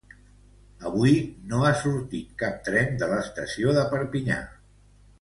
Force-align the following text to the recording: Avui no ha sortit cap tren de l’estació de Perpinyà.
Avui 0.89 1.13
no 1.51 1.59
ha 1.69 1.75
sortit 1.83 2.33
cap 2.41 2.59
tren 2.71 3.01
de 3.05 3.13
l’estació 3.15 3.79
de 3.81 3.89
Perpinyà. 3.97 4.45